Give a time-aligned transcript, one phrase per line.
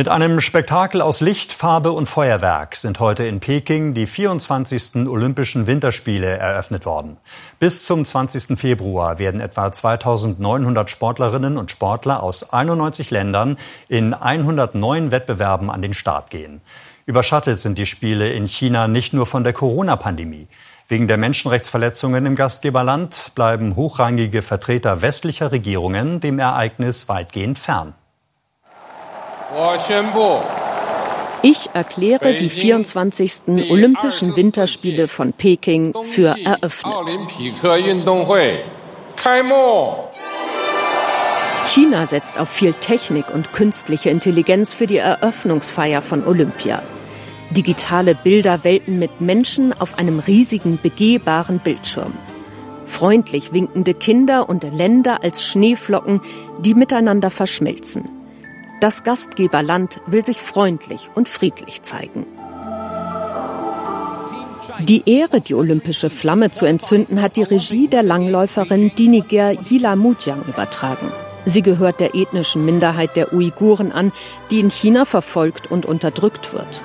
[0.00, 5.06] Mit einem Spektakel aus Licht, Farbe und Feuerwerk sind heute in Peking die 24.
[5.06, 7.18] Olympischen Winterspiele eröffnet worden.
[7.58, 8.58] Bis zum 20.
[8.58, 13.58] Februar werden etwa 2900 Sportlerinnen und Sportler aus 91 Ländern
[13.90, 16.62] in 109 Wettbewerben an den Start gehen.
[17.04, 20.48] Überschattet sind die Spiele in China nicht nur von der Corona-Pandemie.
[20.88, 27.92] Wegen der Menschenrechtsverletzungen im Gastgeberland bleiben hochrangige Vertreter westlicher Regierungen dem Ereignis weitgehend fern.
[31.42, 33.70] Ich erkläre die 24.
[33.70, 37.18] Olympischen Winterspiele von Peking für eröffnet.
[41.64, 46.82] China setzt auf viel Technik und künstliche Intelligenz für die Eröffnungsfeier von Olympia.
[47.50, 52.12] Digitale Bilderwelten mit Menschen auf einem riesigen begehbaren Bildschirm.
[52.86, 56.20] Freundlich winkende Kinder und Länder als Schneeflocken,
[56.60, 58.19] die miteinander verschmelzen.
[58.80, 62.24] Das Gastgeberland will sich freundlich und friedlich zeigen.
[64.80, 70.42] Die Ehre, die olympische Flamme zu entzünden, hat die Regie der Langläuferin Diniger Yila Mutiang
[70.48, 71.12] übertragen.
[71.44, 74.12] Sie gehört der ethnischen Minderheit der Uiguren an,
[74.50, 76.82] die in China verfolgt und unterdrückt wird.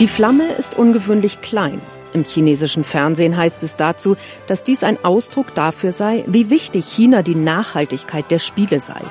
[0.00, 1.82] Die Flamme ist ungewöhnlich klein.
[2.14, 7.22] Im chinesischen Fernsehen heißt es dazu, dass dies ein Ausdruck dafür sei, wie wichtig China
[7.22, 9.02] die Nachhaltigkeit der Spiele sei.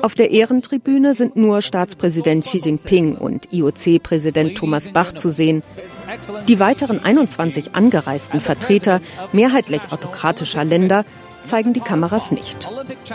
[0.00, 5.62] Auf der Ehrentribüne sind nur Staatspräsident Xi Jinping und IOC-Präsident Thomas Bach zu sehen.
[6.46, 9.00] Die weiteren 21 angereisten Vertreter
[9.32, 11.04] mehrheitlich autokratischer Länder
[11.42, 12.68] zeigen die Kameras nicht.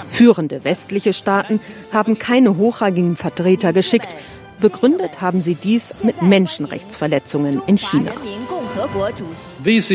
[0.08, 1.60] Führende westliche Staaten
[1.94, 4.16] haben keine hochrangigen Vertreter geschickt.
[4.60, 8.12] Begründet haben sie dies mit Menschenrechtsverletzungen in China.
[9.66, 9.92] Dies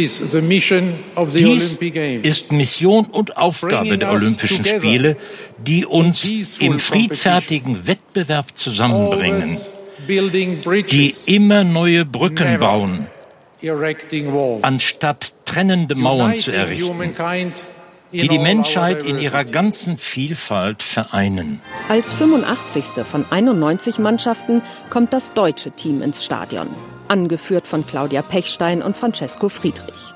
[2.22, 5.16] ist Mission und Aufgabe der Olympischen Spiele,
[5.58, 6.24] die uns
[6.58, 9.58] im friedfertigen Wettbewerb zusammenbringen,
[10.08, 13.06] die immer neue Brücken bauen,
[14.62, 17.52] anstatt trennende Mauern zu errichten
[18.12, 21.60] die die Menschheit in ihrer ganzen Vielfalt vereinen.
[21.90, 23.04] Als 85.
[23.04, 26.68] von 91 Mannschaften kommt das deutsche Team ins Stadion
[27.08, 30.14] angeführt von Claudia Pechstein und Francesco Friedrich.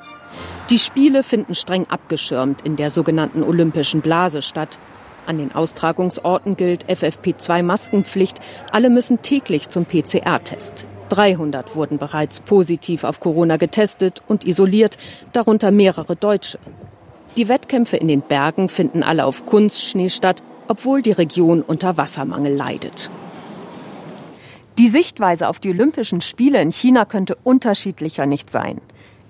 [0.71, 4.79] Die Spiele finden streng abgeschirmt in der sogenannten Olympischen Blase statt.
[5.27, 8.39] An den Austragungsorten gilt FFP2-Maskenpflicht.
[8.71, 10.87] Alle müssen täglich zum PCR-Test.
[11.11, 14.97] 300 wurden bereits positiv auf Corona getestet und isoliert,
[15.33, 16.59] darunter mehrere Deutsche.
[17.37, 22.55] Die Wettkämpfe in den Bergen finden alle auf Kunstschnee statt, obwohl die Region unter Wassermangel
[22.55, 23.11] leidet.
[24.79, 28.81] Die Sichtweise auf die Olympischen Spiele in China könnte unterschiedlicher nicht sein.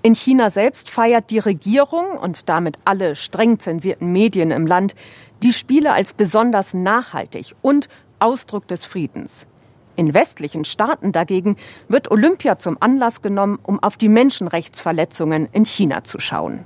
[0.01, 4.95] In China selbst feiert die Regierung und damit alle streng zensierten Medien im Land
[5.43, 7.89] die Spiele als besonders nachhaltig und
[8.19, 9.47] Ausdruck des Friedens.
[9.95, 16.03] In westlichen Staaten dagegen wird Olympia zum Anlass genommen, um auf die Menschenrechtsverletzungen in China
[16.03, 16.65] zu schauen.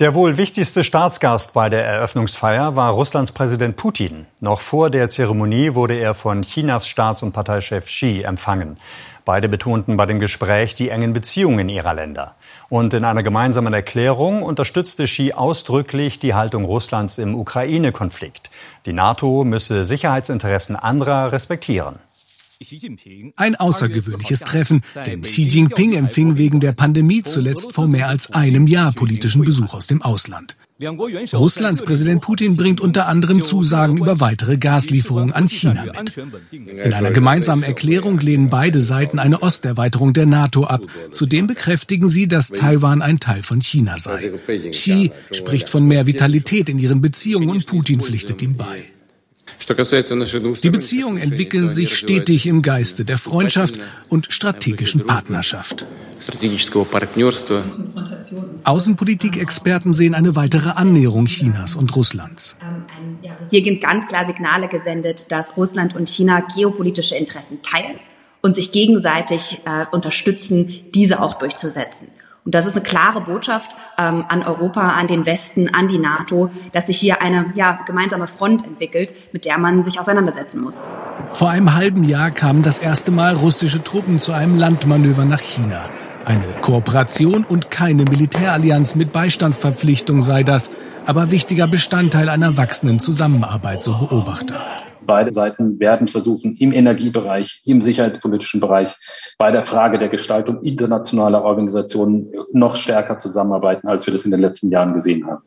[0.00, 4.26] Der wohl wichtigste Staatsgast bei der Eröffnungsfeier war Russlands Präsident Putin.
[4.40, 8.74] Noch vor der Zeremonie wurde er von Chinas Staats- und Parteichef Xi empfangen.
[9.24, 12.34] Beide betonten bei dem Gespräch die engen Beziehungen ihrer Länder.
[12.68, 18.50] Und in einer gemeinsamen Erklärung unterstützte Xi ausdrücklich die Haltung Russlands im Ukraine-Konflikt.
[18.86, 22.00] Die NATO müsse Sicherheitsinteressen anderer respektieren.
[23.36, 28.66] Ein außergewöhnliches Treffen, denn Xi Jinping empfing wegen der Pandemie zuletzt vor mehr als einem
[28.66, 30.56] Jahr politischen Besuch aus dem Ausland.
[31.32, 36.16] Russlands Präsident Putin bringt unter anderem Zusagen über weitere Gaslieferungen an China mit.
[36.50, 40.82] In einer gemeinsamen Erklärung lehnen beide Seiten eine Osterweiterung der NATO ab.
[41.12, 44.32] Zudem bekräftigen sie, dass Taiwan ein Teil von China sei.
[44.70, 48.93] Xi spricht von mehr Vitalität in ihren Beziehungen und Putin pflichtet ihm bei.
[49.68, 53.76] Die Beziehungen entwickeln sich stetig im Geiste der Freundschaft
[54.08, 55.86] und strategischen Partnerschaft.
[58.64, 62.56] Außenpolitikexperten sehen eine weitere Annäherung Chinas und Russlands.
[63.50, 67.98] Hier sind ganz klar Signale gesendet, dass Russland und China geopolitische Interessen teilen
[68.42, 72.08] und sich gegenseitig äh, unterstützen, diese auch durchzusetzen.
[72.44, 76.50] Und das ist eine klare Botschaft ähm, an Europa, an den Westen, an die NATO,
[76.72, 80.86] dass sich hier eine ja, gemeinsame Front entwickelt, mit der man sich auseinandersetzen muss.
[81.32, 85.88] Vor einem halben Jahr kamen das erste Mal russische Truppen zu einem Landmanöver nach China.
[86.26, 90.70] Eine Kooperation und keine Militärallianz mit Beistandsverpflichtung sei das,
[91.06, 94.60] aber wichtiger Bestandteil einer wachsenden Zusammenarbeit, so Beobachter.
[95.06, 98.96] Beide Seiten werden versuchen, im Energiebereich, im sicherheitspolitischen Bereich,
[99.38, 104.40] bei der Frage der Gestaltung internationaler Organisationen noch stärker zusammenarbeiten, als wir das in den
[104.40, 105.42] letzten Jahren gesehen haben.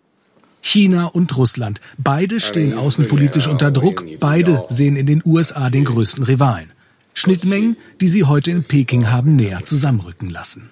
[0.62, 1.80] China und Russland.
[1.98, 4.04] Beide stehen außenpolitisch unter Druck.
[4.20, 6.72] Beide sehen in den USA den größten Rivalen.
[7.14, 10.70] Schnittmengen, die sie heute in Peking haben näher zusammenrücken lassen.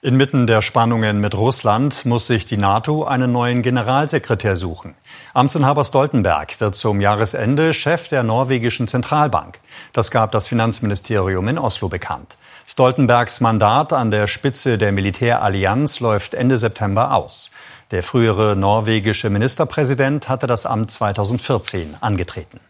[0.00, 4.94] Inmitten der Spannungen mit Russland muss sich die NATO einen neuen Generalsekretär suchen.
[5.34, 9.58] Amtsinhaber Stoltenberg wird zum Jahresende Chef der norwegischen Zentralbank.
[9.92, 12.36] Das gab das Finanzministerium in Oslo bekannt.
[12.64, 17.50] Stoltenbergs Mandat an der Spitze der Militärallianz läuft Ende September aus.
[17.90, 22.60] Der frühere norwegische Ministerpräsident hatte das Amt 2014 angetreten.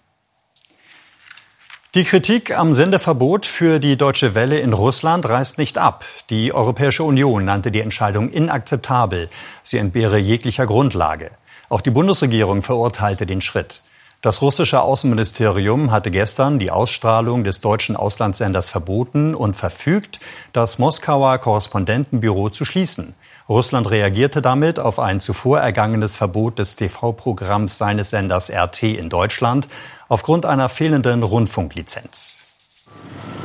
[1.94, 6.04] Die Kritik am Sendeverbot für die Deutsche Welle in Russland reißt nicht ab.
[6.28, 9.30] Die Europäische Union nannte die Entscheidung inakzeptabel.
[9.62, 11.30] Sie entbehre jeglicher Grundlage.
[11.70, 13.84] Auch die Bundesregierung verurteilte den Schritt.
[14.20, 20.20] Das russische Außenministerium hatte gestern die Ausstrahlung des deutschen Auslandssenders verboten und verfügt,
[20.52, 23.14] das Moskauer Korrespondentenbüro zu schließen.
[23.48, 29.68] Russland reagierte damit auf ein zuvor ergangenes Verbot des TV-Programms seines Senders RT in Deutschland
[30.08, 32.44] aufgrund einer fehlenden Rundfunklizenz.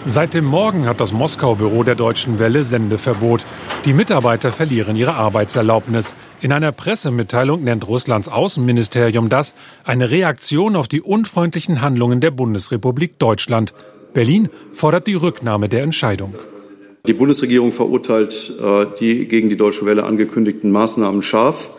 [0.06, 3.46] Seit dem Morgen hat das Moskau-Büro der Deutschen Welle Sendeverbot.
[3.86, 6.16] Die Mitarbeiter verlieren ihre Arbeitserlaubnis.
[6.42, 9.54] In einer Pressemitteilung nennt Russlands Außenministerium das
[9.86, 13.74] eine Reaktion auf die unfreundlichen Handlungen der Bundesrepublik Deutschland.
[14.14, 16.36] Berlin fordert die Rücknahme der Entscheidung.
[17.06, 21.72] Die Bundesregierung verurteilt äh, die gegen die Deutsche Welle angekündigten Maßnahmen scharf.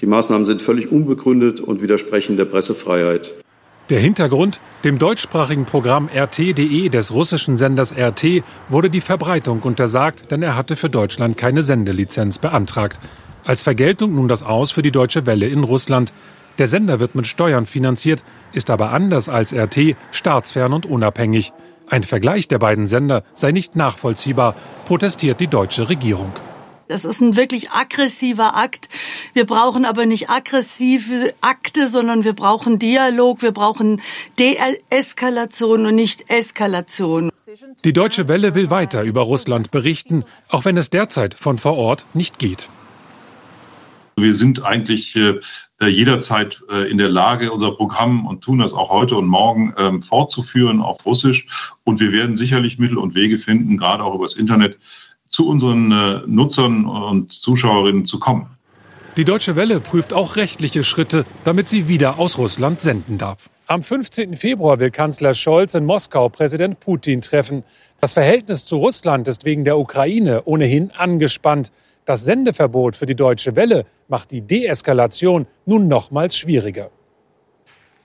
[0.00, 3.34] Die Maßnahmen sind völlig unbegründet und widersprechen der Pressefreiheit.
[3.90, 10.42] Der Hintergrund, dem deutschsprachigen Programm RT.de des russischen Senders RT wurde die Verbreitung untersagt, denn
[10.42, 12.98] er hatte für Deutschland keine Sendelizenz beantragt.
[13.44, 16.10] Als Vergeltung nun das Aus für die Deutsche Welle in Russland.
[16.58, 18.24] Der Sender wird mit Steuern finanziert,
[18.54, 21.52] ist aber anders als RT staatsfern und unabhängig.
[21.90, 24.54] Ein Vergleich der beiden Sender sei nicht nachvollziehbar,
[24.86, 26.32] protestiert die deutsche Regierung.
[26.86, 28.88] Das ist ein wirklich aggressiver Akt.
[29.32, 34.00] Wir brauchen aber nicht aggressive Akte, sondern wir brauchen Dialog, wir brauchen
[34.38, 37.30] Deeskalation und nicht Eskalation.
[37.84, 42.06] Die Deutsche Welle will weiter über Russland berichten, auch wenn es derzeit von vor Ort
[42.14, 42.68] nicht geht.
[44.16, 45.38] Wir sind eigentlich äh,
[45.88, 50.02] jederzeit äh, in der Lage, unser Programm und tun das auch heute und morgen ähm,
[50.02, 51.46] fortzuführen auf Russisch.
[51.84, 54.78] Und wir werden sicherlich Mittel und Wege finden, gerade auch übers Internet,
[55.26, 58.46] zu unseren äh, Nutzern und Zuschauerinnen zu kommen.
[59.16, 63.50] Die Deutsche Welle prüft auch rechtliche Schritte, damit sie wieder aus Russland senden darf.
[63.66, 64.36] Am 15.
[64.36, 67.62] Februar will Kanzler Scholz in Moskau Präsident Putin treffen.
[68.00, 71.70] Das Verhältnis zu Russland ist wegen der Ukraine ohnehin angespannt.
[72.10, 76.90] Das Sendeverbot für die Deutsche Welle macht die Deeskalation nun nochmals schwieriger.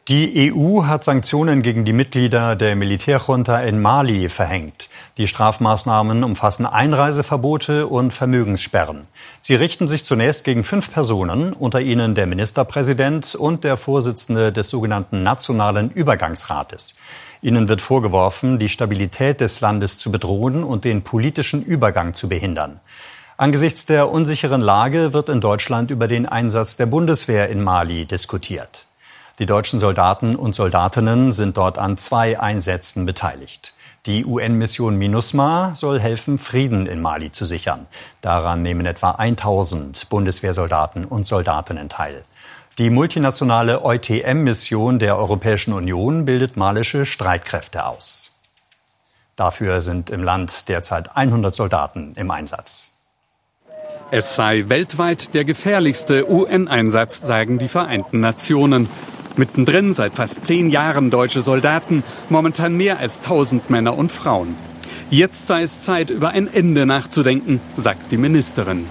[0.10, 4.90] Die EU hat Sanktionen gegen die Mitglieder der Militärjunta in Mali verhängt.
[5.18, 9.07] Die Strafmaßnahmen umfassen Einreiseverbote und Vermögenssperren.
[9.42, 14.69] Sie richten sich zunächst gegen fünf Personen, unter ihnen der Ministerpräsident und der Vorsitzende des
[14.69, 17.00] sogenannten Nationalen Übergangsrates.
[17.42, 22.80] Ihnen wird vorgeworfen, die Stabilität des Landes zu bedrohen und den politischen Übergang zu behindern.
[23.38, 28.88] Angesichts der unsicheren Lage wird in Deutschland über den Einsatz der Bundeswehr in Mali diskutiert.
[29.40, 33.74] Die deutschen Soldaten und Soldatinnen sind dort an zwei Einsätzen beteiligt.
[34.06, 37.88] Die UN-Mission MINUSMA soll helfen, Frieden in Mali zu sichern.
[38.21, 42.24] Daran nehmen etwa 1000 Bundeswehrsoldaten und Soldatinnen teil.
[42.78, 48.31] Die multinationale EUTM-Mission der Europäischen Union bildet malische Streitkräfte aus.
[49.36, 52.94] Dafür sind im Land derzeit 100 Soldaten im Einsatz.
[54.12, 58.88] Es sei weltweit der gefährlichste UN-Einsatz, sagen die Vereinten Nationen.
[59.35, 64.56] Mittendrin seit fast zehn Jahren deutsche Soldaten, momentan mehr als tausend Männer und Frauen.
[65.09, 68.85] Jetzt sei es Zeit, über ein Ende nachzudenken, sagt die Ministerin.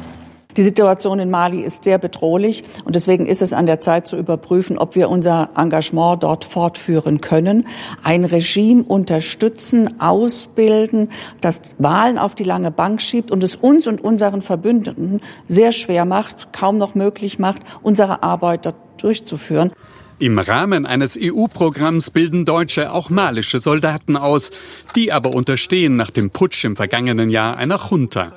[0.57, 4.17] Die Situation in Mali ist sehr bedrohlich und deswegen ist es an der Zeit zu
[4.17, 7.67] überprüfen, ob wir unser Engagement dort fortführen können,
[8.05, 11.09] ein Regime unterstützen, ausbilden,
[11.41, 16.05] das Wahlen auf die lange Bank schiebt und es uns und unseren Verbündeten sehr schwer
[16.05, 19.73] macht, kaum noch möglich macht, unsere Arbeit dort durchzuführen.
[20.21, 24.53] Im Rahmen eines EU-Programms bilden Deutsche auch malische Soldaten aus,
[24.95, 28.33] die aber unterstehen nach dem Putsch im vergangenen Jahr einer Junta.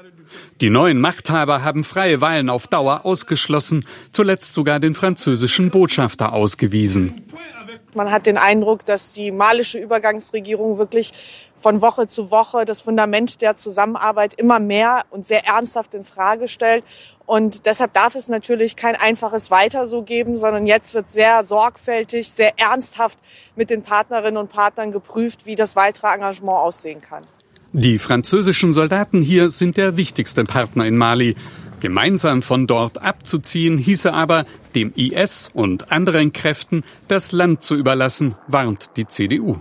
[0.61, 7.25] Die neuen Machthaber haben freie Wahlen auf Dauer ausgeschlossen, zuletzt sogar den französischen Botschafter ausgewiesen.
[7.93, 11.13] Man hat den Eindruck, dass die malische Übergangsregierung wirklich
[11.59, 16.47] von Woche zu Woche das Fundament der Zusammenarbeit immer mehr und sehr ernsthaft in Frage
[16.47, 16.83] stellt.
[17.25, 22.31] Und deshalb darf es natürlich kein einfaches Weiter so geben, sondern jetzt wird sehr sorgfältig,
[22.31, 23.17] sehr ernsthaft
[23.55, 27.25] mit den Partnerinnen und Partnern geprüft, wie das weitere Engagement aussehen kann.
[27.79, 31.35] Die französischen Soldaten hier sind der wichtigste Partner in Mali.
[31.79, 38.33] Gemeinsam von dort abzuziehen hieße aber, dem IS und anderen Kräften das Land zu überlassen,
[38.47, 39.57] warnt die CDU.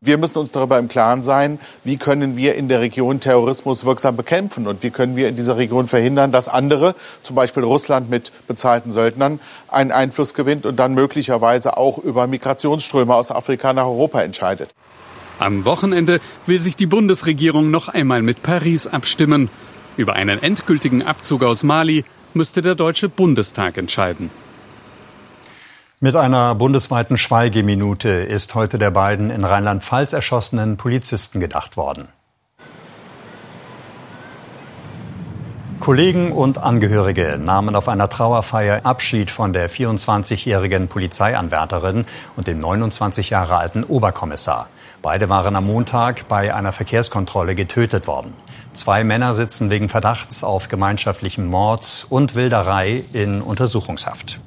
[0.00, 4.16] Wir müssen uns darüber im Klaren sein, wie können wir in der Region Terrorismus wirksam
[4.16, 8.32] bekämpfen und wie können wir in dieser Region verhindern, dass andere, zum Beispiel Russland mit
[8.48, 14.20] bezahlten Söldnern, einen Einfluss gewinnt und dann möglicherweise auch über Migrationsströme aus Afrika nach Europa
[14.20, 14.74] entscheidet.
[15.40, 19.48] Am Wochenende will sich die Bundesregierung noch einmal mit Paris abstimmen.
[19.96, 22.04] Über einen endgültigen Abzug aus Mali
[22.34, 24.30] müsste der Deutsche Bundestag entscheiden.
[25.98, 32.08] Mit einer bundesweiten Schweigeminute ist heute der beiden in Rheinland-Pfalz erschossenen Polizisten gedacht worden.
[35.80, 42.04] Kollegen und Angehörige nahmen auf einer Trauerfeier Abschied von der 24-jährigen Polizeianwärterin
[42.36, 44.68] und dem 29 Jahre alten Oberkommissar.
[45.02, 48.34] Beide waren am Montag bei einer Verkehrskontrolle getötet worden.
[48.74, 54.40] Zwei Männer sitzen wegen Verdachts auf gemeinschaftlichem Mord und Wilderei in Untersuchungshaft.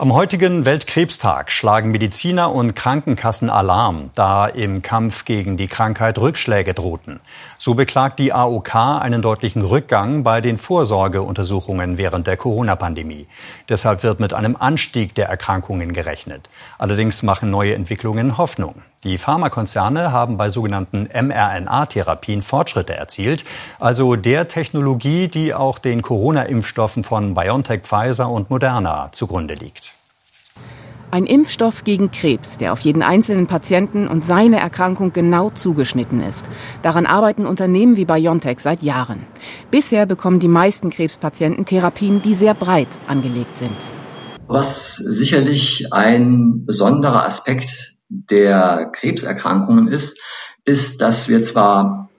[0.00, 6.72] Am heutigen Weltkrebstag schlagen Mediziner und Krankenkassen Alarm, da im Kampf gegen die Krankheit Rückschläge
[6.72, 7.18] drohten.
[7.56, 13.26] So beklagt die AOK einen deutlichen Rückgang bei den Vorsorgeuntersuchungen während der Corona-Pandemie.
[13.68, 16.48] Deshalb wird mit einem Anstieg der Erkrankungen gerechnet.
[16.78, 18.76] Allerdings machen neue Entwicklungen Hoffnung.
[19.02, 23.44] Die Pharmakonzerne haben bei sogenannten mRNA-Therapien Fortschritte erzielt,
[23.80, 29.87] also der Technologie, die auch den Corona-Impfstoffen von BioNTech, Pfizer und Moderna zugrunde liegt.
[31.10, 36.46] Ein Impfstoff gegen Krebs, der auf jeden einzelnen Patienten und seine Erkrankung genau zugeschnitten ist.
[36.82, 39.24] Daran arbeiten Unternehmen wie BioNTech seit Jahren.
[39.70, 43.76] Bisher bekommen die meisten Krebspatienten Therapien, die sehr breit angelegt sind.
[44.48, 50.18] Was sicherlich ein besonderer Aspekt der Krebserkrankungen ist,
[50.66, 52.10] ist, dass wir zwar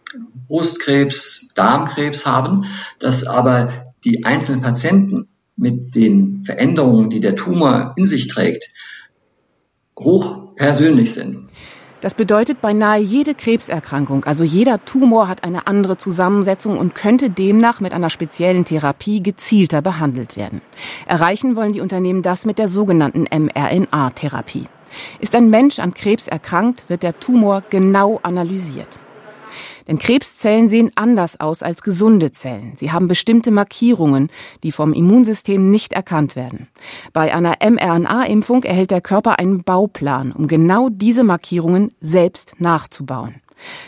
[0.48, 2.65] Brustkrebs, Darmkrebs haben,
[2.98, 8.74] dass aber die einzelnen Patienten mit den Veränderungen, die der Tumor in sich trägt,
[9.99, 11.49] hoch persönlich sind.
[12.01, 17.81] Das bedeutet, beinahe jede Krebserkrankung, also jeder Tumor hat eine andere Zusammensetzung und könnte demnach
[17.81, 20.61] mit einer speziellen Therapie gezielter behandelt werden.
[21.05, 24.67] Erreichen wollen die Unternehmen das mit der sogenannten mRNA-Therapie.
[25.19, 29.01] Ist ein Mensch an Krebs erkrankt, wird der Tumor genau analysiert.
[29.89, 32.74] Denn Krebszellen sehen anders aus als gesunde Zellen.
[32.75, 34.29] Sie haben bestimmte Markierungen,
[34.62, 36.67] die vom Immunsystem nicht erkannt werden.
[37.12, 43.41] Bei einer mRNA-Impfung erhält der Körper einen Bauplan, um genau diese Markierungen selbst nachzubauen.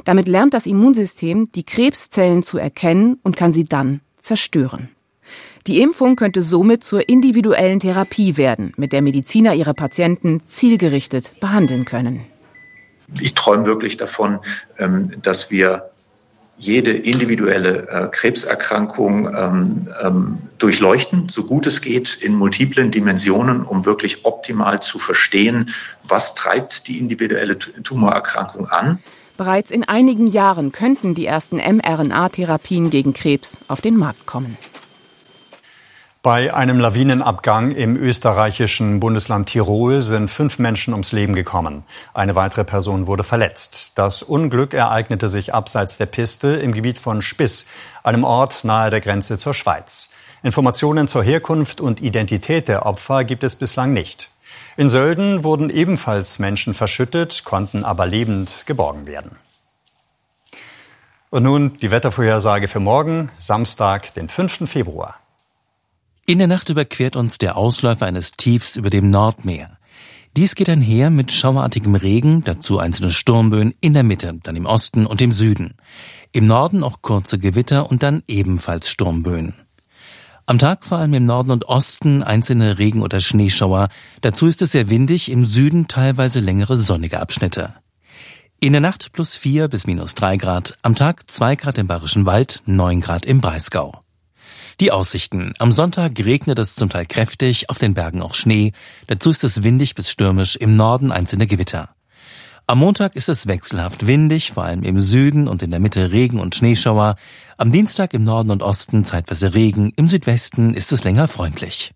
[0.03, 4.89] Damit lernt das Immunsystem, die Krebszellen zu erkennen und kann sie dann zerstören.
[5.67, 11.85] Die Impfung könnte somit zur individuellen Therapie werden, mit der Mediziner ihre Patienten zielgerichtet behandeln
[11.85, 12.25] können.
[13.19, 14.39] Ich träume wirklich davon,
[14.79, 15.90] ähm, dass wir
[16.61, 23.85] jede individuelle äh, Krebserkrankung ähm, ähm, durchleuchten, so gut es geht, in multiplen Dimensionen, um
[23.85, 25.71] wirklich optimal zu verstehen,
[26.03, 28.99] was treibt die individuelle Tumorerkrankung an.
[29.37, 34.55] Bereits in einigen Jahren könnten die ersten mRNA-Therapien gegen Krebs auf den Markt kommen.
[36.23, 41.83] Bei einem Lawinenabgang im österreichischen Bundesland Tirol sind fünf Menschen ums Leben gekommen.
[42.13, 43.93] Eine weitere Person wurde verletzt.
[43.95, 47.71] Das Unglück ereignete sich abseits der Piste im Gebiet von Spiss,
[48.03, 50.13] einem Ort nahe der Grenze zur Schweiz.
[50.43, 54.29] Informationen zur Herkunft und Identität der Opfer gibt es bislang nicht.
[54.77, 59.37] In Sölden wurden ebenfalls Menschen verschüttet, konnten aber lebend geborgen werden.
[61.31, 64.69] Und nun die Wettervorhersage für morgen, Samstag, den 5.
[64.69, 65.15] Februar.
[66.31, 69.77] In der Nacht überquert uns der Ausläufer eines Tiefs über dem Nordmeer.
[70.37, 75.05] Dies geht einher mit schauerartigem Regen, dazu einzelne Sturmböen in der Mitte, dann im Osten
[75.05, 75.73] und im Süden.
[76.31, 79.55] Im Norden auch kurze Gewitter und dann ebenfalls Sturmböen.
[80.45, 83.89] Am Tag vor allem im Norden und Osten einzelne Regen- oder Schneeschauer.
[84.21, 87.73] Dazu ist es sehr windig, im Süden teilweise längere sonnige Abschnitte.
[88.61, 92.25] In der Nacht plus vier bis minus drei Grad, am Tag zwei Grad im Bayerischen
[92.25, 94.01] Wald, neun Grad im Breisgau.
[94.81, 95.53] Die Aussichten.
[95.59, 98.71] Am Sonntag regnet es zum Teil kräftig, auf den Bergen auch Schnee.
[99.05, 101.89] Dazu ist es windig bis stürmisch, im Norden einzelne Gewitter.
[102.65, 106.39] Am Montag ist es wechselhaft windig, vor allem im Süden und in der Mitte Regen
[106.39, 107.15] und Schneeschauer.
[107.57, 111.93] Am Dienstag im Norden und Osten zeitweise Regen, im Südwesten ist es länger freundlich.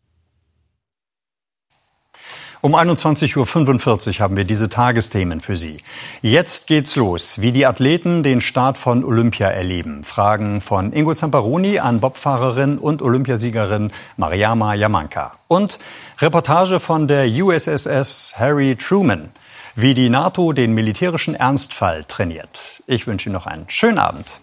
[2.65, 5.77] Um 21.45 Uhr haben wir diese Tagesthemen für Sie.
[6.23, 10.03] Jetzt geht's los, wie die Athleten den Start von Olympia erleben.
[10.03, 15.33] Fragen von Ingo Zamparoni an Bobfahrerin und Olympiasiegerin Mariama Yamanka.
[15.47, 15.77] Und
[16.17, 19.29] Reportage von der USSS Harry Truman,
[19.75, 22.81] wie die NATO den militärischen Ernstfall trainiert.
[22.87, 24.39] Ich wünsche Ihnen noch einen schönen Abend.